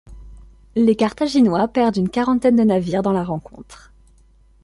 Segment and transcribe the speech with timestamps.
[0.75, 3.93] Les Carthaginois perdent une quarantaine de navires dans la rencontre.